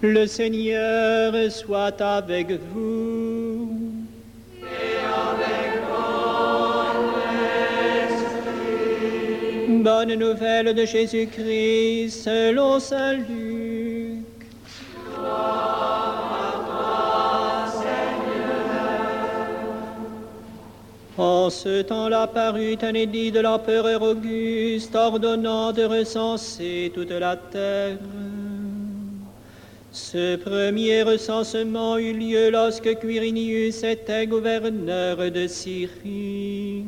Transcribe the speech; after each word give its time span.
Le 0.00 0.28
Seigneur 0.28 1.34
soit 1.50 2.00
avec 2.00 2.52
vous. 2.72 3.68
Et 4.60 4.64
avec 5.02 5.82
votre 5.90 7.18
esprit. 8.06 9.82
Bonne 9.82 10.14
nouvelle 10.14 10.72
de 10.72 10.84
Jésus-Christ 10.84 12.10
selon 12.10 12.78
Saint 12.78 13.14
Luc. 13.14 14.24
En 21.16 21.50
ce 21.50 21.82
temps-là 21.82 22.28
parut 22.28 22.78
un 22.82 22.94
édit 22.94 23.32
de 23.32 23.40
l'empereur 23.40 24.00
Auguste 24.02 24.94
ordonnant 24.94 25.72
de 25.72 25.82
recenser 25.82 26.92
toute 26.94 27.10
la 27.10 27.34
terre. 27.34 27.96
Ce 30.00 30.36
premier 30.36 31.02
recensement 31.02 31.98
eut 31.98 32.14
lieu 32.14 32.50
lorsque 32.50 32.98
Quirinius 33.00 33.82
était 33.82 34.26
gouverneur 34.26 35.16
de 35.30 35.46
Syrie. 35.48 36.84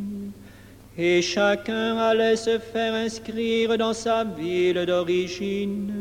Et 0.96 1.20
chacun 1.20 1.98
allait 1.98 2.36
se 2.36 2.58
faire 2.58 2.94
inscrire 2.94 3.76
dans 3.76 3.92
sa 3.92 4.24
ville 4.24 4.86
d'origine. 4.86 5.92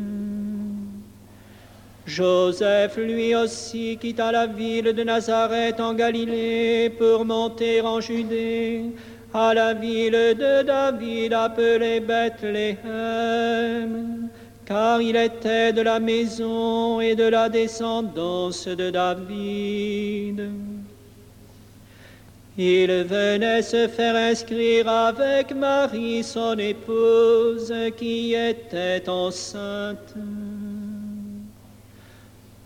Joseph 2.06 2.96
lui 2.98 3.36
aussi 3.36 3.98
quitta 4.00 4.32
la 4.32 4.46
ville 4.46 4.94
de 4.94 5.04
Nazareth 5.04 5.80
en 5.80 5.96
Galilée 5.96 6.92
pour 6.98 7.26
monter 7.26 7.82
en 7.82 8.00
Judée, 8.00 8.84
à 9.34 9.54
la 9.56 9.74
ville 9.74 10.36
de 10.40 10.62
David 10.64 11.34
appelée 11.34 12.00
Bethléem, 12.00 12.80
car 14.70 15.02
il 15.02 15.16
était 15.16 15.74
de 15.74 15.82
la 15.82 16.00
maison 16.00 17.02
et 17.02 17.16
de 17.16 17.24
la 17.24 17.50
descendance 17.50 18.68
de 18.68 18.92
David. 18.92 20.48
Il 22.56 22.92
venait 23.04 23.64
se 23.64 23.88
faire 23.88 24.16
inscrire 24.16 24.88
avec 24.88 25.56
Marie, 25.56 26.24
son 26.24 26.56
épouse, 26.60 27.74
qui 27.98 28.36
était 28.36 29.10
enceinte. 29.10 30.14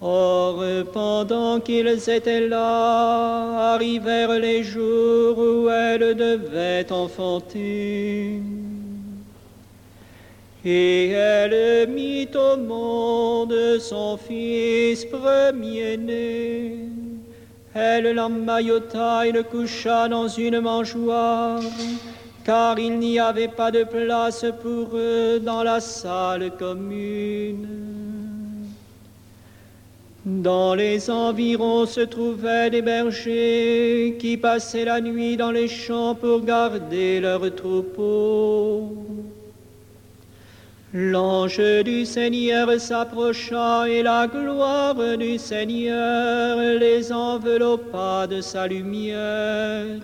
Or, 0.02 0.62
pendant 0.92 1.62
qu'ils 1.62 2.10
étaient 2.10 2.50
là, 2.50 3.76
arrivèrent 3.76 4.40
les 4.40 4.62
jours 4.62 5.38
où 5.38 5.70
elle 5.70 6.18
devait 6.18 6.92
enfanter. 6.92 8.42
Et 10.66 11.10
elle 11.10 11.90
mit 11.90 12.30
au 12.36 12.56
monde 12.56 13.54
son 13.80 14.16
fils 14.18 15.04
premier-né. 15.06 16.78
Elle 17.76 18.16
l'emmaillota 18.16 19.28
et 19.28 19.34
le 19.34 19.44
coucha 19.44 20.08
dans 20.08 20.30
une 20.30 20.62
mangeoire, 20.62 21.60
car 22.46 22.80
il 22.80 22.98
n'y 23.00 23.20
avait 23.20 23.50
pas 23.50 23.72
de 23.72 23.84
place 23.84 24.46
pour 24.62 24.96
eux 24.96 25.40
dans 25.40 25.64
la 25.64 25.82
salle 25.82 26.52
commune. 26.58 27.68
Dans 30.26 30.76
les 30.76 31.10
environs 31.10 31.86
se 31.86 32.00
trouvaient 32.00 32.70
des 32.70 32.82
bergers 32.82 34.16
qui 34.18 34.38
passaient 34.38 34.86
la 34.86 35.02
nuit 35.02 35.36
dans 35.36 35.52
les 35.52 35.68
champs 35.68 36.16
pour 36.16 36.46
garder 36.46 37.20
leurs 37.20 37.54
troupeaux. 37.54 38.96
L'ange 40.96 41.84
du 41.84 42.06
Seigneur 42.06 42.80
s'approcha 42.80 43.90
et 43.90 44.04
la 44.04 44.28
gloire 44.28 45.18
du 45.18 45.40
Seigneur 45.40 46.78
les 46.80 47.12
enveloppa 47.12 48.28
de 48.28 48.42
sa 48.42 48.68
lumière. 48.68 50.00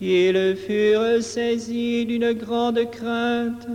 Ils 0.00 0.56
furent 0.56 1.22
saisis 1.22 2.06
d'une 2.06 2.32
grande 2.32 2.90
crainte, 2.90 3.68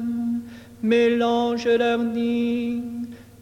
mais 0.84 1.09
l'ange 1.09 1.69
leur 1.69 2.00
dit, 2.00 2.81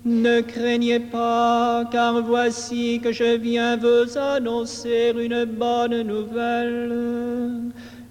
ne 0.06 0.42
craignez 0.42 1.00
pas, 1.00 1.84
car 1.92 2.22
voici 2.22 3.00
que 3.04 3.12
je 3.12 3.38
viens 3.38 3.76
vous 3.76 4.16
annoncer 4.20 5.16
une 5.20 5.46
bonne 5.46 6.04
nouvelle, 6.04 6.94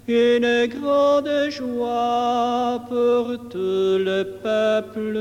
une 0.07 0.67
grande 0.67 1.49
joie 1.49 2.83
pour 2.87 3.49
tout 3.49 3.97
le 3.99 4.23
peuple. 4.43 5.19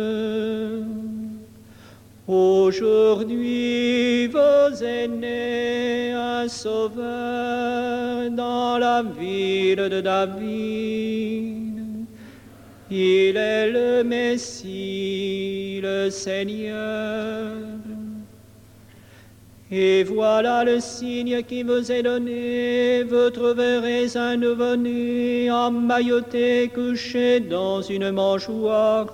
Aujourd'hui, 2.27 4.29
vous 4.29 4.85
né 5.09 6.13
un 6.13 6.49
sauveur 6.49 8.31
dans 8.31 8.79
la 8.79 9.03
ville 9.03 9.89
de 9.89 10.01
David. 10.01 12.07
Il 12.91 13.37
est 13.37 13.71
le 13.71 14.05
Messie, 14.05 15.81
le 15.83 16.11
Seigneur. 16.11 17.53
Et 19.77 20.05
voilà 20.05 20.63
le 20.63 20.79
signe 20.79 21.43
qui 21.43 21.65
vous 21.65 21.91
est 21.91 22.05
donné. 22.05 23.03
Vous 23.03 23.29
trouverez 23.31 24.07
un 24.15 24.37
nouveau-né 24.37 25.51
emmailloté, 25.51 26.71
couché 26.73 27.41
dans 27.41 27.83
une 27.83 28.13
mangeoire. 28.13 29.09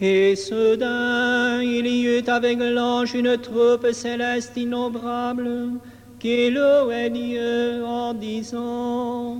Et 0.00 0.36
soudain, 0.36 1.60
il 1.60 1.86
y 1.86 2.04
eut 2.06 2.24
avec 2.28 2.58
l'ange 2.60 3.14
une 3.14 3.36
troupe 3.36 3.92
céleste 3.92 4.56
innombrable 4.56 5.72
qui 6.18 6.48
louait 6.48 7.10
Dieu 7.10 7.84
en 7.84 8.14
disant 8.14 9.36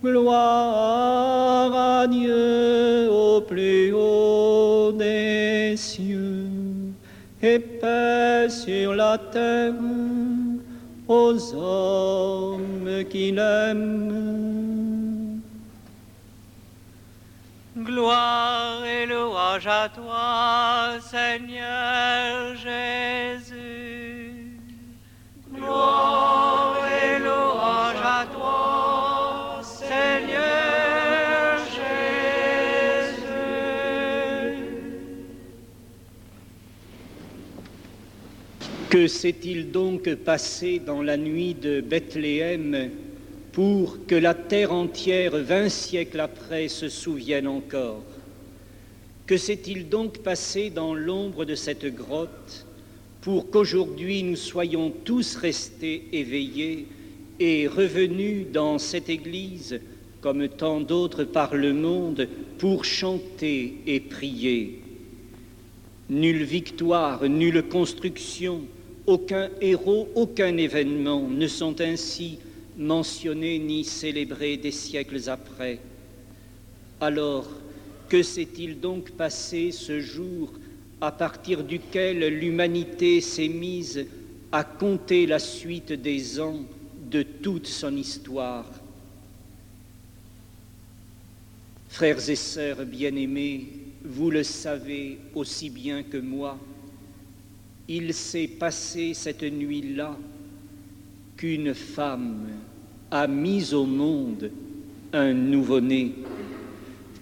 Gloire 0.00 1.74
à 1.74 2.06
Dieu 2.06 3.10
au 3.10 3.40
plus 3.40 3.92
haut 3.92 4.92
des 4.92 5.74
cieux 5.76 5.97
et 7.42 7.58
paix 7.58 8.48
sur 8.48 8.94
la 8.94 9.18
terre 9.18 9.74
aux 11.06 11.54
hommes 11.54 13.04
qui 13.10 13.32
l'aiment. 13.32 15.40
Gloire 17.76 18.84
et 18.84 19.06
louange 19.06 19.66
à 19.66 19.88
toi, 19.88 20.98
Seigneur 21.00 22.56
Jésus. 22.56 23.57
Que 38.90 39.06
s'est-il 39.06 39.70
donc 39.70 40.14
passé 40.14 40.78
dans 40.78 41.02
la 41.02 41.18
nuit 41.18 41.52
de 41.52 41.82
Bethléem 41.82 42.88
pour 43.52 44.06
que 44.06 44.14
la 44.14 44.32
terre 44.32 44.72
entière, 44.72 45.36
vingt 45.36 45.68
siècles 45.68 46.20
après, 46.20 46.68
se 46.68 46.88
souvienne 46.88 47.46
encore? 47.46 48.02
Que 49.26 49.36
s'est-il 49.36 49.90
donc 49.90 50.20
passé 50.22 50.70
dans 50.70 50.94
l'ombre 50.94 51.44
de 51.44 51.54
cette 51.54 51.94
grotte 51.94 52.64
pour 53.20 53.50
qu'aujourd'hui 53.50 54.22
nous 54.22 54.36
soyons 54.36 54.90
tous 55.04 55.36
restés 55.36 56.08
éveillés 56.12 56.86
et 57.38 57.68
revenus 57.68 58.46
dans 58.50 58.78
cette 58.78 59.10
Église, 59.10 59.82
comme 60.22 60.48
tant 60.48 60.80
d'autres 60.80 61.24
par 61.24 61.54
le 61.54 61.74
monde, 61.74 62.26
pour 62.56 62.86
chanter 62.86 63.74
et 63.86 64.00
prier? 64.00 64.80
Nulle 66.08 66.44
victoire, 66.44 67.28
nulle 67.28 67.62
construction, 67.64 68.62
aucun 69.08 69.48
héros, 69.62 70.08
aucun 70.14 70.56
événement 70.58 71.26
ne 71.26 71.48
sont 71.48 71.80
ainsi 71.80 72.38
mentionnés 72.76 73.58
ni 73.58 73.82
célébrés 73.82 74.58
des 74.58 74.70
siècles 74.70 75.30
après. 75.30 75.80
Alors, 77.00 77.48
que 78.08 78.22
s'est-il 78.22 78.78
donc 78.78 79.12
passé 79.12 79.72
ce 79.72 79.98
jour 79.98 80.52
à 81.00 81.10
partir 81.10 81.64
duquel 81.64 82.18
l'humanité 82.28 83.22
s'est 83.22 83.48
mise 83.48 84.06
à 84.52 84.62
compter 84.62 85.26
la 85.26 85.38
suite 85.38 85.92
des 85.92 86.38
ans 86.38 86.60
de 87.10 87.22
toute 87.22 87.66
son 87.66 87.96
histoire? 87.96 88.70
Frères 91.88 92.28
et 92.28 92.36
sœurs 92.36 92.84
bien-aimés, 92.84 93.68
vous 94.04 94.30
le 94.30 94.42
savez 94.42 95.18
aussi 95.34 95.70
bien 95.70 96.02
que 96.02 96.18
moi, 96.18 96.58
il 97.88 98.12
s'est 98.12 98.48
passé 98.48 99.14
cette 99.14 99.42
nuit-là 99.42 100.16
qu'une 101.36 101.74
femme 101.74 102.48
a 103.10 103.26
mis 103.26 103.72
au 103.72 103.86
monde 103.86 104.50
un 105.12 105.32
nouveau-né, 105.32 106.12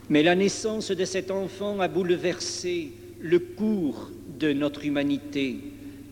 Mais 0.09 0.23
la 0.23 0.35
naissance 0.35 0.91
de 0.91 1.05
cet 1.05 1.31
enfant 1.31 1.81
a 1.81 1.89
bouleversé 1.89 2.91
le 3.21 3.39
cours 3.39 4.11
de 4.39 4.53
notre 4.53 4.85
humanité, 4.85 5.57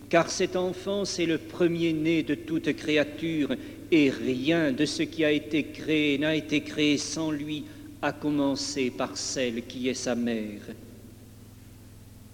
car 0.08 0.30
cet 0.30 0.56
enfant, 0.56 1.04
c'est 1.04 1.26
le 1.26 1.38
premier-né 1.38 2.22
de 2.22 2.34
toute 2.34 2.74
créature, 2.76 3.54
et 3.90 4.10
rien 4.10 4.72
de 4.72 4.84
ce 4.84 5.02
qui 5.02 5.24
a 5.24 5.32
été 5.32 5.64
créé 5.64 6.18
n'a 6.18 6.34
été 6.34 6.60
créé 6.60 6.96
sans 6.98 7.30
lui, 7.30 7.64
à 8.02 8.12
commencer 8.12 8.90
par 8.90 9.16
celle 9.16 9.64
qui 9.66 9.88
est 9.88 9.94
sa 9.94 10.14
mère. 10.14 10.60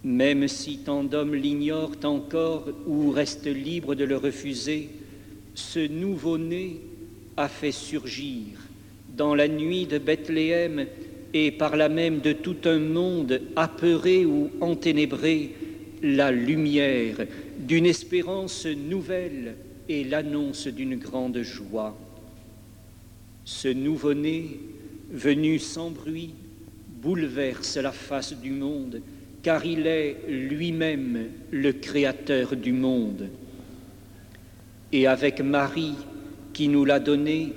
Même 0.03 0.49
si 0.49 0.79
tant 0.79 1.05
d'hommes 1.05 1.35
l'ignorent 1.35 1.97
encore 2.05 2.69
ou 2.87 3.11
restent 3.11 3.47
libres 3.47 3.95
de 3.95 4.05
le 4.05 4.17
refuser, 4.17 4.89
ce 5.55 5.87
nouveau-né 5.87 6.81
a 7.37 7.49
fait 7.49 7.73
surgir 7.73 8.59
dans 9.17 9.35
la 9.35 9.49
nuit 9.49 9.87
de 9.87 9.99
Bethléem 9.99 10.87
et 11.35 11.51
par 11.51 11.77
là 11.77 11.89
même 11.89 12.21
de 12.21 12.33
tout 12.33 12.57
un 12.65 12.79
monde 12.79 13.41
apeuré 13.57 14.25
ou 14.25 14.51
enténébré 14.61 15.55
la 16.03 16.31
lumière 16.31 17.27
d'une 17.59 17.87
espérance 17.87 18.67
nouvelle 18.67 19.57
et 19.89 20.05
l'annonce 20.05 20.67
d'une 20.67 20.97
grande 20.97 21.43
joie. 21.43 21.97
Ce 23.45 23.69
nouveau-né, 23.69 24.61
venu 25.11 25.59
sans 25.59 25.91
bruit, 25.91 26.35
bouleverse 27.03 27.77
la 27.77 27.93
face 27.93 28.35
du 28.35 28.51
monde, 28.51 29.03
car 29.43 29.65
il 29.65 29.87
est 29.87 30.17
lui-même 30.29 31.29
le 31.51 31.73
créateur 31.73 32.57
du 32.57 32.73
monde. 32.73 33.29
Et 34.93 35.07
avec 35.07 35.41
Marie 35.41 35.95
qui 36.53 36.69
nous 36.69 36.85
l'a 36.85 37.01
donné, 37.01 37.53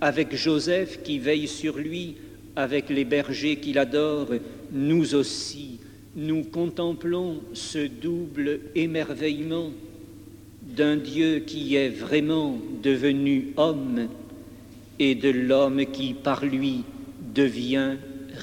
avec 0.00 0.34
Joseph 0.36 1.02
qui 1.02 1.18
veille 1.18 1.48
sur 1.48 1.78
lui, 1.78 2.16
avec 2.56 2.88
les 2.90 3.04
bergers 3.04 3.56
qui 3.56 3.72
l'adorent, 3.72 4.34
nous 4.72 5.14
aussi, 5.14 5.80
nous 6.16 6.44
contemplons 6.44 7.40
ce 7.52 7.86
double 7.86 8.60
émerveillement 8.74 9.70
d'un 10.62 10.96
Dieu 10.96 11.40
qui 11.40 11.74
est 11.74 11.88
vraiment 11.88 12.58
devenu 12.82 13.48
homme 13.56 14.08
et 14.98 15.14
de 15.14 15.30
l'homme 15.30 15.84
qui 15.86 16.14
par 16.14 16.44
lui 16.44 16.84
devient 17.34 17.96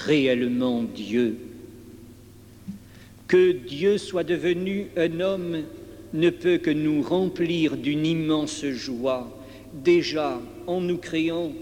réellement 0.06 0.84
Dieu. 0.84 1.38
Que 3.32 3.54
Dieu 3.54 3.98
soit 3.98 4.26
devenu 4.26 4.88
un 4.98 5.22
homme 5.22 5.64
ne 6.12 6.30
peut 6.30 6.58
que 6.58 6.70
nous 6.70 7.02
remplir 7.02 7.78
d'une 7.78 8.06
immense 8.06 8.66
joie. 8.66 9.32
Déjà, 9.72 10.42
en 10.68 10.82
nous 10.82 10.98
créant, 10.98 11.54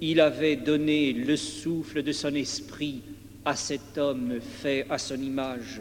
il 0.00 0.20
avait 0.20 0.54
donné 0.54 1.12
le 1.12 1.34
souffle 1.34 2.04
de 2.04 2.12
son 2.12 2.32
esprit 2.36 3.02
à 3.44 3.56
cet 3.56 3.98
homme 3.98 4.34
fait 4.40 4.86
à 4.88 4.98
son 4.98 5.20
image. 5.20 5.80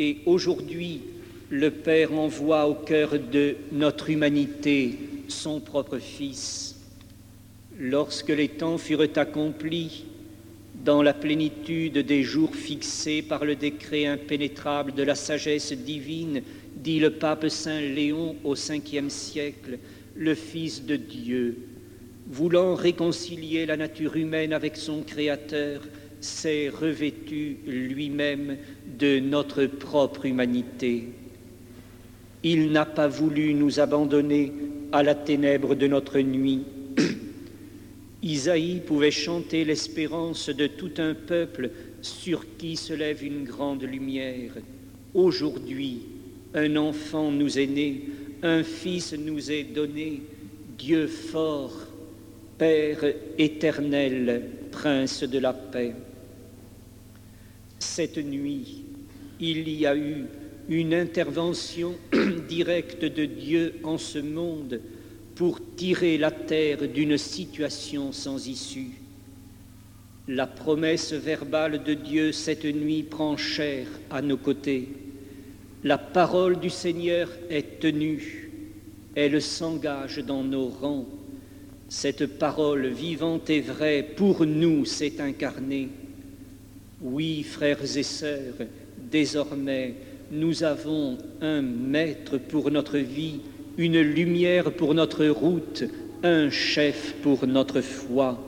Et 0.00 0.18
aujourd'hui, 0.26 1.02
le 1.50 1.70
Père 1.70 2.12
envoie 2.12 2.66
au 2.66 2.74
cœur 2.74 3.12
de 3.12 3.54
notre 3.70 4.10
humanité 4.10 4.98
son 5.28 5.60
propre 5.60 5.98
Fils. 5.98 6.80
Lorsque 7.78 8.30
les 8.30 8.48
temps 8.48 8.78
furent 8.78 9.06
accomplis, 9.14 10.04
dans 10.84 11.02
la 11.02 11.14
plénitude 11.14 11.98
des 11.98 12.22
jours 12.22 12.54
fixés 12.54 13.22
par 13.22 13.44
le 13.44 13.56
décret 13.56 14.06
impénétrable 14.06 14.92
de 14.92 15.02
la 15.02 15.14
sagesse 15.14 15.72
divine, 15.72 16.42
dit 16.76 17.00
le 17.00 17.10
pape 17.10 17.48
Saint 17.48 17.80
Léon 17.80 18.36
au 18.44 18.54
cinquième 18.54 19.08
siècle, 19.08 19.78
le 20.14 20.34
Fils 20.34 20.84
de 20.84 20.96
Dieu, 20.96 21.56
voulant 22.28 22.74
réconcilier 22.74 23.64
la 23.64 23.76
nature 23.76 24.16
humaine 24.16 24.52
avec 24.52 24.76
son 24.76 25.02
Créateur, 25.02 25.80
s'est 26.20 26.68
revêtu 26.68 27.58
lui-même 27.66 28.56
de 28.98 29.18
notre 29.20 29.64
propre 29.66 30.26
humanité. 30.26 31.08
Il 32.42 32.72
n'a 32.72 32.84
pas 32.84 33.08
voulu 33.08 33.54
nous 33.54 33.80
abandonner 33.80 34.52
à 34.92 35.02
la 35.02 35.14
ténèbre 35.14 35.74
de 35.74 35.86
notre 35.86 36.20
nuit. 36.20 36.64
Isaïe 38.24 38.80
pouvait 38.80 39.10
chanter 39.10 39.66
l'espérance 39.66 40.48
de 40.48 40.66
tout 40.66 40.92
un 40.96 41.12
peuple 41.12 41.70
sur 42.00 42.56
qui 42.56 42.74
se 42.74 42.94
lève 42.94 43.22
une 43.22 43.44
grande 43.44 43.82
lumière. 43.82 44.52
Aujourd'hui, 45.12 46.00
un 46.54 46.74
enfant 46.76 47.30
nous 47.30 47.58
est 47.58 47.66
né, 47.66 48.04
un 48.42 48.62
fils 48.62 49.12
nous 49.12 49.50
est 49.50 49.64
donné, 49.64 50.22
Dieu 50.78 51.06
fort, 51.06 51.86
Père 52.56 53.04
éternel, 53.36 54.42
Prince 54.70 55.22
de 55.24 55.38
la 55.38 55.52
paix. 55.52 55.92
Cette 57.78 58.16
nuit, 58.16 58.84
il 59.38 59.68
y 59.68 59.84
a 59.84 59.94
eu 59.94 60.24
une 60.70 60.94
intervention 60.94 61.94
directe 62.48 63.04
de 63.04 63.26
Dieu 63.26 63.74
en 63.82 63.98
ce 63.98 64.18
monde 64.18 64.80
pour 65.34 65.60
tirer 65.76 66.18
la 66.18 66.30
terre 66.30 66.88
d'une 66.88 67.18
situation 67.18 68.12
sans 68.12 68.46
issue. 68.46 68.92
La 70.28 70.46
promesse 70.46 71.12
verbale 71.12 71.82
de 71.82 71.94
Dieu 71.94 72.32
cette 72.32 72.64
nuit 72.64 73.02
prend 73.02 73.36
chair 73.36 73.86
à 74.10 74.22
nos 74.22 74.36
côtés. 74.36 74.88
La 75.82 75.98
parole 75.98 76.58
du 76.58 76.70
Seigneur 76.70 77.28
est 77.50 77.80
tenue, 77.80 78.50
elle 79.14 79.42
s'engage 79.42 80.18
dans 80.18 80.42
nos 80.42 80.68
rangs. 80.68 81.06
Cette 81.90 82.38
parole 82.38 82.86
vivante 82.86 83.50
et 83.50 83.60
vraie 83.60 84.02
pour 84.16 84.46
nous 84.46 84.86
s'est 84.86 85.20
incarnée. 85.20 85.88
Oui, 87.02 87.42
frères 87.42 87.96
et 87.96 88.02
sœurs, 88.02 88.54
désormais 88.98 89.94
nous 90.30 90.64
avons 90.64 91.18
un 91.42 91.60
maître 91.60 92.38
pour 92.38 92.70
notre 92.70 92.96
vie, 92.96 93.40
une 93.76 94.00
lumière 94.00 94.72
pour 94.72 94.94
notre 94.94 95.26
route, 95.26 95.84
un 96.22 96.50
chef 96.50 97.14
pour 97.22 97.46
notre 97.46 97.80
foi. 97.80 98.38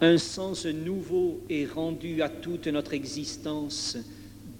Un 0.00 0.18
sens 0.18 0.66
nouveau 0.66 1.40
est 1.50 1.66
rendu 1.66 2.22
à 2.22 2.28
toute 2.28 2.66
notre 2.68 2.94
existence. 2.94 3.96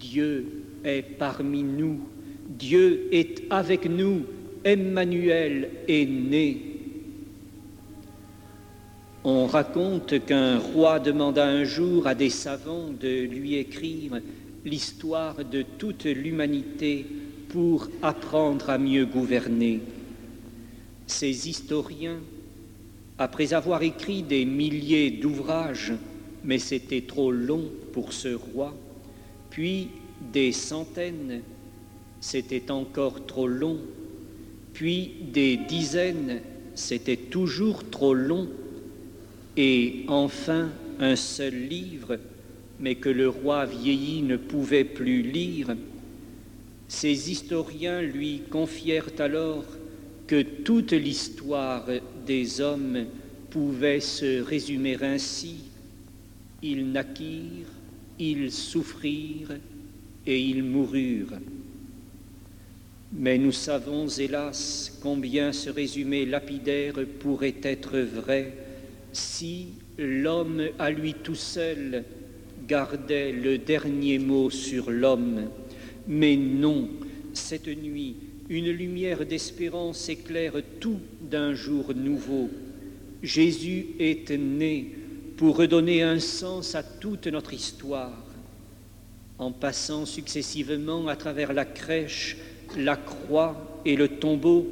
Dieu 0.00 0.64
est 0.84 1.02
parmi 1.02 1.62
nous. 1.62 2.00
Dieu 2.48 3.08
est 3.12 3.42
avec 3.50 3.88
nous. 3.88 4.24
Emmanuel 4.64 5.70
est 5.86 6.06
né. 6.06 6.62
On 9.24 9.46
raconte 9.46 10.24
qu'un 10.24 10.58
roi 10.58 11.00
demanda 11.00 11.46
un 11.46 11.64
jour 11.64 12.06
à 12.06 12.14
des 12.14 12.30
savants 12.30 12.90
de 13.00 13.22
lui 13.22 13.56
écrire 13.56 14.20
l'histoire 14.64 15.44
de 15.44 15.62
toute 15.62 16.04
l'humanité 16.04 17.06
pour 17.48 17.88
apprendre 18.02 18.70
à 18.70 18.78
mieux 18.78 19.06
gouverner. 19.06 19.80
Ces 21.06 21.48
historiens, 21.48 22.20
après 23.18 23.54
avoir 23.54 23.82
écrit 23.82 24.22
des 24.22 24.44
milliers 24.44 25.10
d'ouvrages, 25.10 25.94
mais 26.44 26.58
c'était 26.58 27.02
trop 27.02 27.32
long 27.32 27.64
pour 27.92 28.12
ce 28.12 28.28
roi, 28.28 28.74
puis 29.50 29.88
des 30.32 30.52
centaines, 30.52 31.42
c'était 32.20 32.70
encore 32.70 33.26
trop 33.26 33.48
long, 33.48 33.78
puis 34.72 35.12
des 35.32 35.56
dizaines, 35.56 36.40
c'était 36.74 37.16
toujours 37.16 37.88
trop 37.90 38.14
long, 38.14 38.48
et 39.56 40.04
enfin 40.08 40.68
un 41.00 41.16
seul 41.16 41.54
livre, 41.54 42.18
mais 42.78 42.94
que 42.94 43.08
le 43.08 43.28
roi 43.28 43.64
vieilli 43.66 44.22
ne 44.22 44.36
pouvait 44.36 44.84
plus 44.84 45.22
lire, 45.22 45.74
ces 46.88 47.30
historiens 47.30 48.00
lui 48.00 48.42
confièrent 48.50 49.10
alors 49.18 49.64
que 50.26 50.42
toute 50.42 50.92
l'histoire 50.92 51.86
des 52.26 52.60
hommes 52.60 53.06
pouvait 53.50 54.00
se 54.00 54.42
résumer 54.42 54.96
ainsi. 55.02 55.56
Ils 56.62 56.90
naquirent, 56.90 57.66
ils 58.18 58.50
souffrirent 58.50 59.58
et 60.26 60.40
ils 60.40 60.64
moururent. 60.64 61.38
Mais 63.12 63.38
nous 63.38 63.52
savons, 63.52 64.06
hélas, 64.08 64.98
combien 65.00 65.52
ce 65.52 65.70
résumé 65.70 66.26
lapidaire 66.26 66.94
pourrait 67.20 67.56
être 67.62 67.98
vrai 67.98 68.54
si 69.12 69.68
l'homme 69.98 70.62
à 70.78 70.90
lui 70.90 71.14
tout 71.14 71.34
seul 71.34 72.04
gardait 72.66 73.32
le 73.32 73.56
dernier 73.56 74.18
mot 74.18 74.50
sur 74.50 74.90
l'homme. 74.90 75.48
Mais 76.08 76.36
non, 76.36 76.88
cette 77.34 77.68
nuit, 77.68 78.16
une 78.48 78.70
lumière 78.70 79.26
d'espérance 79.26 80.08
éclaire 80.08 80.54
tout 80.80 80.98
d'un 81.20 81.54
jour 81.54 81.94
nouveau. 81.94 82.50
Jésus 83.22 83.86
est 84.00 84.30
né 84.30 84.94
pour 85.36 85.56
redonner 85.56 86.02
un 86.02 86.18
sens 86.18 86.74
à 86.74 86.82
toute 86.82 87.26
notre 87.26 87.52
histoire. 87.52 88.24
En 89.38 89.52
passant 89.52 90.06
successivement 90.06 91.06
à 91.06 91.14
travers 91.14 91.52
la 91.52 91.64
crèche, 91.64 92.36
la 92.76 92.96
croix 92.96 93.80
et 93.84 93.94
le 93.94 94.08
tombeau, 94.08 94.66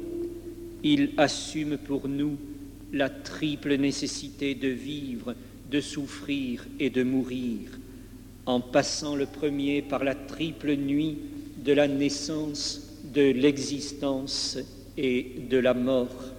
il 0.83 1.11
assume 1.17 1.77
pour 1.77 2.07
nous 2.07 2.37
la 2.91 3.09
triple 3.09 3.75
nécessité 3.75 4.55
de 4.55 4.67
vivre 4.67 5.35
de 5.69 5.81
souffrir 5.81 6.65
et 6.79 6.89
de 6.89 7.03
mourir, 7.03 7.69
en 8.47 8.61
passant 8.61 9.15
le 9.15 9.25
premier 9.25 9.81
par 9.81 10.03
la 10.03 10.15
triple 10.15 10.75
nuit 10.75 11.17
de 11.63 11.73
la 11.73 11.87
naissance, 11.87 12.81
de 13.13 13.21
l'existence 13.21 14.57
et 14.97 15.33
de 15.49 15.57
la 15.57 15.73
mort. 15.73 16.31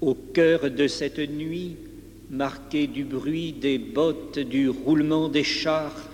Au 0.00 0.14
cœur 0.14 0.70
de 0.70 0.86
cette 0.86 1.18
nuit, 1.18 1.76
marquée 2.30 2.86
du 2.86 3.04
bruit 3.04 3.52
des 3.52 3.78
bottes, 3.78 4.38
du 4.38 4.68
roulement 4.68 5.28
des 5.28 5.42
chars, 5.42 6.08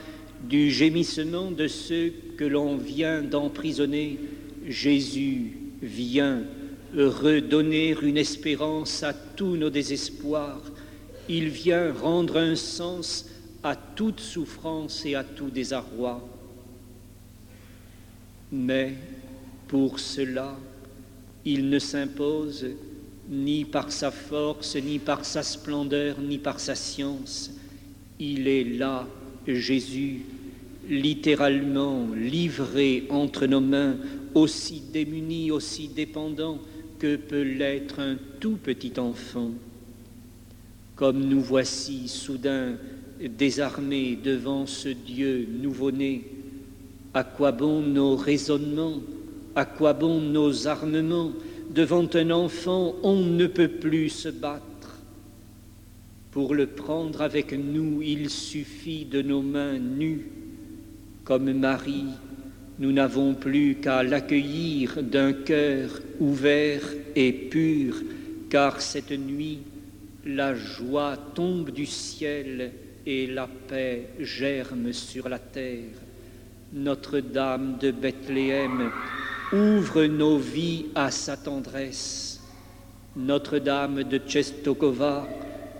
du 0.49 0.71
gémissement 0.71 1.50
de 1.50 1.69
ceux 1.69 2.12
que 2.38 2.45
l'on 2.45 2.78
vient 2.78 3.21
d'emprisonner, 3.21 4.19
Jésus 4.66 5.59
vient 5.83 6.42
redonner 6.97 7.95
une 8.00 8.16
espérance 8.16 9.02
à 9.02 9.12
tous 9.12 9.57
nos 9.57 9.71
désespoirs. 9.71 10.62
Il 11.28 11.49
vient 11.49 11.92
rendre 11.92 12.38
un 12.38 12.57
sens 12.57 13.26
à 13.62 13.76
toute 13.76 14.20
souffrance 14.20 15.04
et 15.04 15.14
à 15.14 15.24
tout 15.24 15.50
désarroi. 15.50 16.26
Mais 18.52 18.94
pour 19.68 20.00
cela, 20.00 20.56
il 21.44 21.68
ne 21.68 21.78
s'impose 21.78 22.66
ni 23.28 23.64
par 23.64 23.92
sa 23.92 24.10
force, 24.10 24.76
ni 24.76 24.98
par 24.98 25.24
sa 25.24 25.42
splendeur, 25.42 26.20
ni 26.20 26.38
par 26.38 26.58
sa 26.58 26.74
science. 26.74 27.52
Il 28.18 28.48
est 28.48 28.64
là, 28.64 29.06
Jésus, 29.46 30.22
littéralement 30.88 32.08
livré 32.14 33.06
entre 33.08 33.46
nos 33.46 33.60
mains, 33.60 33.96
aussi 34.34 34.82
démuni, 34.92 35.50
aussi 35.50 35.88
dépendant 35.88 36.58
que 36.98 37.16
peut 37.16 37.42
l'être 37.42 38.00
un 38.00 38.16
tout 38.40 38.56
petit 38.56 38.98
enfant. 38.98 39.50
Comme 40.96 41.24
nous 41.24 41.40
voici 41.40 42.08
soudain 42.08 42.76
désarmés 43.28 44.16
devant 44.22 44.66
ce 44.66 44.88
Dieu 44.88 45.46
nouveau-né, 45.60 46.24
à 47.12 47.24
quoi 47.24 47.52
bon 47.52 47.80
nos 47.80 48.16
raisonnements, 48.16 49.00
à 49.54 49.64
quoi 49.64 49.92
bon 49.92 50.20
nos 50.20 50.66
armements? 50.66 51.32
Devant 51.70 52.08
un 52.14 52.30
enfant, 52.30 52.94
on 53.02 53.16
ne 53.16 53.46
peut 53.46 53.68
plus 53.68 54.08
se 54.08 54.28
battre. 54.28 54.64
Pour 56.30 56.54
le 56.54 56.66
prendre 56.66 57.22
avec 57.22 57.52
nous, 57.52 58.02
il 58.02 58.30
suffit 58.30 59.04
de 59.04 59.22
nos 59.22 59.42
mains 59.42 59.78
nues. 59.78 60.28
Comme 61.24 61.52
Marie, 61.52 62.06
nous 62.78 62.92
n'avons 62.92 63.34
plus 63.34 63.76
qu'à 63.76 64.02
l'accueillir 64.02 65.02
d'un 65.02 65.32
cœur 65.32 66.00
ouvert 66.18 66.82
et 67.14 67.32
pur, 67.32 67.96
car 68.48 68.80
cette 68.80 69.12
nuit, 69.12 69.58
la 70.24 70.54
joie 70.54 71.16
tombe 71.34 71.70
du 71.70 71.86
ciel 71.86 72.72
et 73.10 73.26
la 73.26 73.48
paix 73.48 74.10
germe 74.20 74.92
sur 74.92 75.28
la 75.28 75.40
terre. 75.40 75.98
Notre-Dame 76.72 77.76
de 77.80 77.90
Bethléem, 77.90 78.92
ouvre 79.52 80.04
nos 80.04 80.38
vies 80.38 80.86
à 80.94 81.10
sa 81.10 81.36
tendresse. 81.36 82.40
Notre-Dame 83.16 84.04
de 84.04 84.18
Tchestokova 84.18 85.26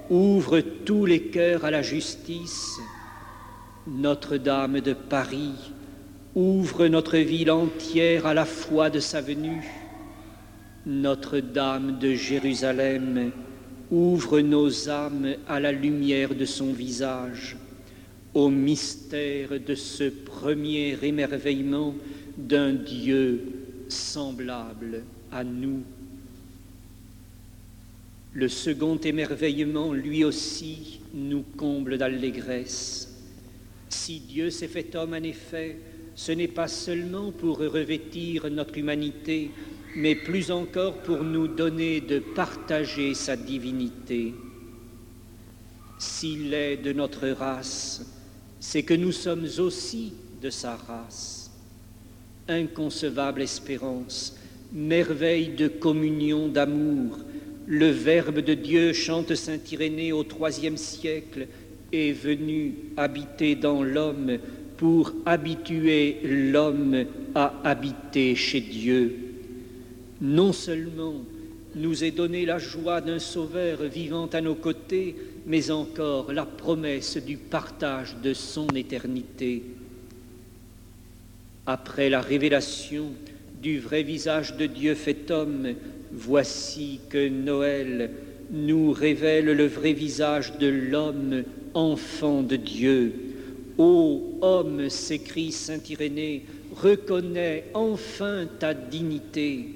ouvre 0.08 0.58
tous 0.60 1.06
les 1.06 1.22
cœurs 1.22 1.64
à 1.64 1.70
la 1.70 1.82
justice. 1.82 2.80
Notre-Dame 3.87 4.80
de 4.80 4.94
Paris 4.94 5.72
ouvre 6.34 6.88
notre 6.88 7.18
ville 7.18 7.52
entière 7.52 8.26
à 8.26 8.34
la 8.34 8.44
foi 8.44 8.90
de 8.90 8.99
sa 8.99 9.20
venue. 9.20 9.70
Notre-Dame 10.84 12.00
de 12.00 12.12
Jérusalem 12.12 13.30
ouvre 13.90 14.40
nos 14.40 14.88
âmes 14.88 15.35
à 15.49 15.61
la 15.61 15.73
lumière 15.73 16.35
de 16.35 16.44
son 16.44 16.73
visage, 16.73 17.56
au 18.35 18.49
mystère 18.49 19.61
de 19.61 19.75
ce 19.75 20.04
premier 20.04 20.97
émerveillement 21.02 21.94
d'un 22.37 22.73
Dieu 22.73 23.42
semblable 23.88 25.02
à 25.32 25.42
nous. 25.42 25.82
Le 28.32 28.49
second 28.49 28.97
émerveillement, 28.97 29.92
lui 29.92 30.23
aussi, 30.23 31.00
nous 31.12 31.42
comble 31.56 31.99
d'allégresse. 31.99 33.09
Si 33.88 34.20
Dieu 34.20 34.50
s'est 34.50 34.68
fait 34.68 34.94
homme, 34.94 35.14
en 35.14 35.23
effet, 35.25 35.76
ce 36.14 36.30
n'est 36.30 36.49
pas 36.49 36.68
seulement 36.68 37.32
pour 37.32 37.59
revêtir 37.59 38.49
notre 38.50 38.78
humanité, 38.78 39.50
mais 39.97 40.14
plus 40.14 40.50
encore 40.50 40.99
pour 40.99 41.23
nous 41.25 41.49
donner 41.49 42.00
de 42.00 42.18
partager 42.18 43.14
sa 43.14 43.37
divinité. 43.37 44.35
S'il 45.99 46.54
est 46.54 46.76
de 46.76 46.92
notre 46.92 47.28
race, 47.28 48.06
c'est 48.61 48.82
que 48.82 48.94
nous 48.94 49.12
sommes 49.12 49.47
aussi 49.59 50.12
de 50.42 50.50
sa 50.50 50.76
race 50.76 51.40
inconcevable 52.50 53.42
espérance, 53.42 54.37
merveille 54.73 55.49
de 55.49 55.68
communion 55.68 56.49
d'amour. 56.49 57.18
Le 57.66 57.88
Verbe 57.88 58.40
de 58.40 58.54
Dieu, 58.54 58.92
chante 58.92 59.35
Saint 59.35 59.59
Irénée 59.70 60.12
au 60.12 60.25
troisième 60.25 60.76
siècle, 60.76 61.47
est 61.92 62.12
venu 62.12 62.75
habiter 62.97 63.54
dans 63.54 63.82
l'homme 63.82 64.38
pour 64.76 65.12
habituer 65.26 66.18
l'homme 66.25 67.04
à 67.35 67.54
habiter 67.64 68.35
chez 68.35 68.61
Dieu. 68.61 69.29
Non 70.21 70.53
seulement 70.53 71.15
nous 71.75 72.05
est 72.05 72.11
donné 72.11 72.45
la 72.45 72.59
joie 72.59 73.00
d'un 73.00 73.19
Sauveur 73.19 73.83
vivant 73.85 74.27
à 74.27 74.41
nos 74.41 74.57
côtés, 74.57 75.17
mais 75.47 75.71
encore 75.71 76.33
la 76.33 76.45
promesse 76.45 77.17
du 77.17 77.37
partage 77.37 78.17
de 78.23 78.35
son 78.35 78.75
éternité 78.75 79.62
après 81.71 82.11
la 82.11 82.21
révélation 82.21 83.12
du 83.62 83.79
vrai 83.79 84.03
visage 84.03 84.57
de 84.57 84.67
Dieu 84.67 84.95
fait 84.95 85.31
homme, 85.31 85.75
voici 86.12 87.00
que 87.09 87.29
Noël 87.29 88.11
nous 88.50 88.91
révèle 88.91 89.45
le 89.45 89.67
vrai 89.67 89.93
visage 89.93 90.59
de 90.59 90.67
l'homme, 90.67 91.45
enfant 91.75 92.43
de 92.43 92.57
Dieu. 92.57 93.12
Ô 93.79 94.39
homme, 94.41 94.89
s'écrie 94.89 95.53
Saint 95.53 95.79
Irénée, 95.89 96.45
reconnais 96.75 97.67
enfin 97.75 98.47
ta 98.59 98.75
dignité, 98.75 99.67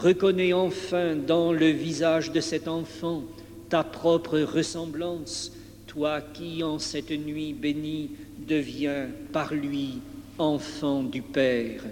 reconnais 0.00 0.52
enfin 0.52 1.14
dans 1.14 1.52
le 1.52 1.68
visage 1.68 2.32
de 2.32 2.40
cet 2.40 2.68
enfant 2.68 3.22
ta 3.68 3.84
propre 3.84 4.40
ressemblance, 4.40 5.52
toi 5.86 6.20
qui 6.20 6.62
en 6.62 6.78
cette 6.78 7.10
nuit 7.10 7.52
bénie 7.52 8.10
deviens 8.48 9.08
par 9.32 9.54
lui 9.54 9.98
enfant 10.38 11.02
du 11.02 11.22
Père. 11.22 11.82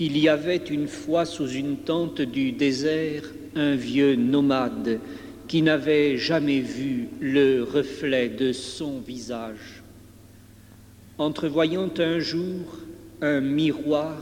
Il 0.00 0.18
y 0.18 0.28
avait 0.28 0.56
une 0.56 0.88
fois 0.88 1.24
sous 1.24 1.48
une 1.48 1.76
tente 1.76 2.20
du 2.20 2.50
désert 2.50 3.22
un 3.54 3.76
vieux 3.76 4.16
nomade 4.16 4.98
qui 5.46 5.62
n'avait 5.62 6.18
jamais 6.18 6.60
vu 6.60 7.08
le 7.20 7.62
reflet 7.62 8.28
de 8.28 8.52
son 8.52 8.98
visage. 8.98 9.84
Entrevoyant 11.16 11.90
un 11.98 12.18
jour 12.18 12.78
un 13.22 13.40
miroir 13.40 14.18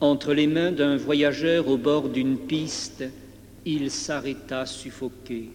entre 0.00 0.32
les 0.32 0.46
mains 0.46 0.72
d'un 0.72 0.96
voyageur 0.96 1.68
au 1.68 1.76
bord 1.76 2.08
d'une 2.08 2.38
piste, 2.38 3.04
il 3.66 3.90
s'arrêta 3.90 4.64
suffoqué. 4.66 5.50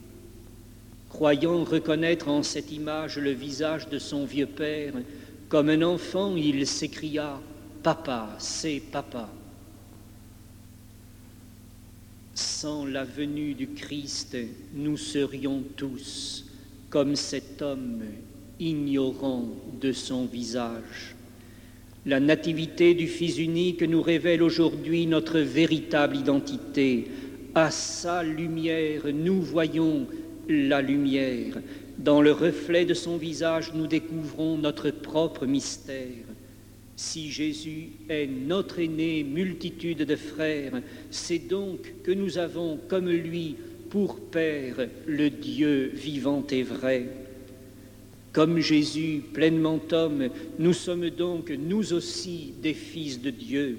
Croyant 1.10 1.64
reconnaître 1.64 2.28
en 2.28 2.44
cette 2.44 2.72
image 2.72 3.18
le 3.18 3.32
visage 3.32 3.90
de 3.90 3.98
son 3.98 4.26
vieux 4.26 4.48
père, 4.48 4.94
comme 5.50 5.70
un 5.70 5.82
enfant, 5.82 6.36
il 6.36 6.68
s'écria 6.68 7.40
Papa, 7.82 8.36
c'est 8.40 8.82
papa. 8.92 9.30
Sans 12.34 12.86
la 12.86 13.04
venue 13.04 13.54
du 13.54 13.68
Christ, 13.68 14.36
nous 14.74 14.98
serions 14.98 15.64
tous 15.78 16.46
comme 16.90 17.16
cet 17.16 17.62
homme 17.62 18.02
ignorant 18.60 19.46
de 19.80 19.92
son 19.92 20.26
visage. 20.26 21.16
La 22.08 22.20
nativité 22.20 22.94
du 22.94 23.08
Fils 23.08 23.40
unique 23.40 23.82
nous 23.82 24.04
révèle 24.04 24.44
aujourd'hui 24.44 25.08
notre 25.08 25.40
véritable 25.40 26.18
identité. 26.18 27.08
À 27.56 27.72
sa 27.72 28.22
lumière, 28.22 29.02
nous 29.12 29.42
voyons 29.42 30.06
la 30.48 30.84
lumière. 30.84 31.58
Dans 31.98 32.22
le 32.22 32.32
reflet 32.32 32.86
de 32.86 32.94
son 32.94 33.18
visage, 33.18 33.72
nous 33.74 33.88
découvrons 33.88 34.56
notre 34.56 34.92
propre 34.92 35.48
mystère. 35.48 36.28
Si 36.96 37.32
Jésus 37.32 37.90
est 38.08 38.28
notre 38.28 38.80
aîné, 38.80 39.24
multitude 39.24 40.06
de 40.06 40.16
frères, 40.16 40.74
c'est 41.10 41.48
donc 41.48 41.92
que 42.04 42.12
nous 42.12 42.38
avons 42.38 42.78
comme 42.88 43.10
lui 43.10 43.56
pour 43.90 44.20
Père 44.20 44.76
le 45.08 45.32
Dieu 45.32 45.90
vivant 45.92 46.46
et 46.52 46.62
vrai. 46.62 47.25
Comme 48.36 48.60
Jésus, 48.60 49.24
pleinement 49.34 49.80
homme, 49.94 50.28
nous 50.60 50.74
sommes 50.74 51.10
donc 51.10 51.50
nous 51.50 51.94
aussi 51.94 52.54
des 52.62 52.74
fils 52.74 53.22
de 53.22 53.30
Dieu. 53.30 53.78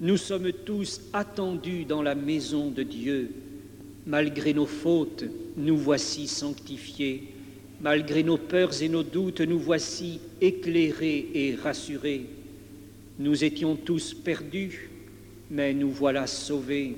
Nous 0.00 0.16
sommes 0.16 0.50
tous 0.64 1.02
attendus 1.12 1.84
dans 1.84 2.02
la 2.02 2.14
maison 2.14 2.70
de 2.70 2.82
Dieu 2.82 3.30
Malgré 4.06 4.54
nos 4.54 4.66
fautes, 4.66 5.24
nous 5.56 5.76
voici 5.76 6.26
sanctifiés. 6.26 7.28
Malgré 7.82 8.22
nos 8.22 8.38
peurs 8.38 8.82
et 8.82 8.88
nos 8.88 9.02
doutes, 9.02 9.42
nous 9.42 9.58
voici 9.58 10.20
éclairés 10.40 11.28
et 11.34 11.54
rassurés. 11.54 12.26
Nous 13.18 13.44
étions 13.44 13.76
tous 13.76 14.14
perdus, 14.14 14.88
mais 15.50 15.74
nous 15.74 15.90
voilà 15.90 16.26
sauvés. 16.26 16.96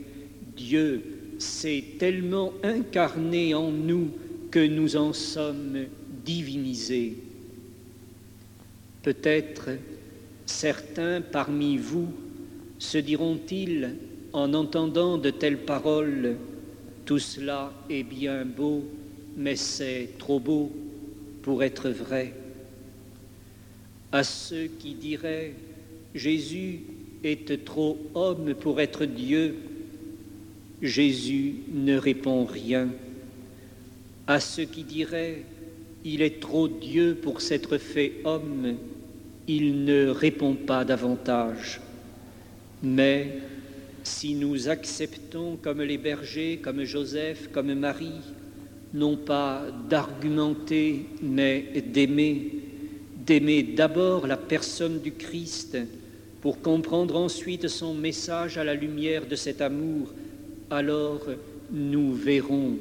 Dieu 0.56 1.02
s'est 1.38 1.82
tellement 1.98 2.52
incarné 2.62 3.54
en 3.54 3.72
nous 3.72 4.10
que 4.52 4.64
nous 4.64 4.96
en 4.96 5.12
sommes 5.12 5.86
divinisés. 6.24 7.16
Peut-être 9.02 9.70
certains 10.46 11.20
parmi 11.20 11.76
vous 11.76 12.12
se 12.78 12.98
diront-ils 12.98 13.96
en 14.32 14.54
entendant 14.54 15.18
de 15.18 15.30
telles 15.30 15.64
paroles, 15.64 16.36
tout 17.04 17.18
cela 17.18 17.72
est 17.90 18.02
bien 18.02 18.44
beau, 18.44 18.84
mais 19.36 19.56
c'est 19.56 20.10
trop 20.18 20.40
beau 20.40 20.72
pour 21.42 21.62
être 21.62 21.90
vrai. 21.90 22.34
À 24.10 24.24
ceux 24.24 24.66
qui 24.78 24.94
diraient 24.94 25.54
Jésus 26.14 26.80
est 27.24 27.64
trop 27.64 27.98
homme 28.14 28.54
pour 28.54 28.80
être 28.80 29.04
Dieu, 29.04 29.56
Jésus 30.82 31.54
ne 31.72 31.96
répond 31.96 32.44
rien. 32.44 32.88
À 34.26 34.40
ceux 34.40 34.64
qui 34.64 34.84
diraient 34.84 35.44
Il 36.04 36.22
est 36.22 36.40
trop 36.40 36.68
Dieu 36.68 37.16
pour 37.20 37.40
s'être 37.40 37.78
fait 37.78 38.14
homme, 38.24 38.74
il 39.46 39.84
ne 39.84 40.08
répond 40.08 40.54
pas 40.54 40.84
davantage. 40.84 41.80
Mais 42.82 43.38
si 44.02 44.34
nous 44.34 44.68
acceptons 44.68 45.56
comme 45.62 45.82
les 45.82 45.98
bergers, 45.98 46.58
comme 46.60 46.82
Joseph, 46.82 47.48
comme 47.52 47.72
Marie, 47.74 48.20
non 48.94 49.16
pas 49.16 49.62
d'argumenter, 49.88 51.06
mais 51.22 51.66
d'aimer, 51.86 52.50
d'aimer 53.24 53.62
d'abord 53.62 54.26
la 54.26 54.36
personne 54.36 55.00
du 55.00 55.12
Christ 55.12 55.78
pour 56.40 56.60
comprendre 56.60 57.16
ensuite 57.16 57.68
son 57.68 57.94
message 57.94 58.58
à 58.58 58.64
la 58.64 58.74
lumière 58.74 59.26
de 59.26 59.36
cet 59.36 59.60
amour, 59.60 60.12
alors 60.68 61.20
nous 61.70 62.12
verrons 62.12 62.76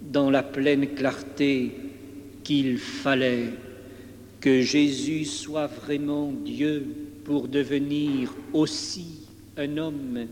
dans 0.00 0.30
la 0.30 0.44
pleine 0.44 0.86
clarté 0.94 1.72
qu'il 2.50 2.78
fallait 2.78 3.50
que 4.40 4.60
Jésus 4.60 5.24
soit 5.24 5.68
vraiment 5.68 6.32
Dieu 6.32 6.84
pour 7.24 7.46
devenir 7.46 8.34
aussi 8.52 9.28
un 9.56 9.76
homme 9.76 10.26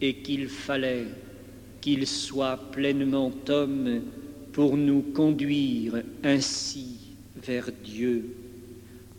et 0.00 0.14
qu'il 0.14 0.48
fallait 0.48 1.06
qu'il 1.80 2.04
soit 2.08 2.56
pleinement 2.72 3.30
homme 3.48 4.02
pour 4.52 4.76
nous 4.76 5.02
conduire 5.02 6.02
ainsi 6.24 6.96
vers 7.40 7.70
Dieu. 7.84 8.24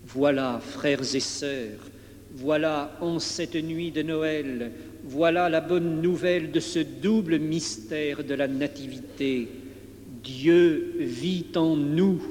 Voilà, 0.05 0.59
frères 0.59 1.15
et 1.15 1.21
sœurs, 1.21 1.79
voilà 2.35 2.97
en 2.99 3.19
cette 3.19 3.55
nuit 3.55 3.91
de 3.91 4.01
Noël, 4.01 4.73
voilà 5.05 5.47
la 5.47 5.61
bonne 5.61 6.01
nouvelle 6.01 6.51
de 6.51 6.59
ce 6.59 6.79
double 6.79 7.39
mystère 7.39 8.21
de 8.25 8.33
la 8.33 8.49
Nativité. 8.49 9.47
Dieu 10.23 10.93
vit 10.99 11.47
en 11.55 11.75
nous 11.75 12.21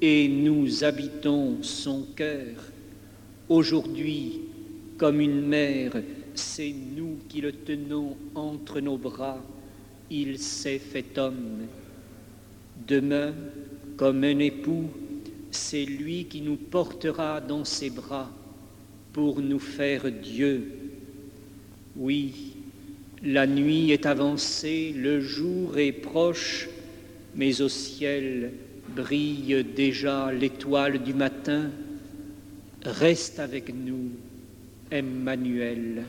et 0.00 0.28
nous 0.28 0.84
habitons 0.84 1.62
son 1.62 2.06
cœur. 2.16 2.56
Aujourd'hui, 3.48 4.40
comme 4.96 5.20
une 5.20 5.42
mère, 5.42 5.92
c'est 6.34 6.74
nous 6.96 7.18
qui 7.28 7.40
le 7.40 7.52
tenons 7.52 8.16
entre 8.34 8.80
nos 8.80 8.96
bras. 8.96 9.42
Il 10.10 10.38
s'est 10.38 10.78
fait 10.78 11.18
homme. 11.18 11.66
Demain, 12.86 13.34
comme 13.96 14.24
un 14.24 14.38
époux, 14.38 14.84
c'est 15.50 15.84
lui 15.84 16.24
qui 16.24 16.40
nous 16.40 16.56
portera 16.56 17.40
dans 17.40 17.64
ses 17.64 17.90
bras 17.90 18.30
pour 19.12 19.40
nous 19.40 19.58
faire 19.58 20.10
Dieu. 20.10 20.72
Oui, 21.96 22.54
la 23.22 23.46
nuit 23.46 23.92
est 23.92 24.06
avancée, 24.06 24.92
le 24.96 25.20
jour 25.20 25.78
est 25.78 25.92
proche, 25.92 26.68
mais 27.36 27.60
au 27.60 27.68
ciel 27.68 28.52
brille 28.94 29.64
déjà 29.64 30.32
l'étoile 30.32 31.02
du 31.02 31.14
matin. 31.14 31.70
Reste 32.84 33.40
avec 33.40 33.74
nous, 33.74 34.10
Emmanuel. 34.90 36.04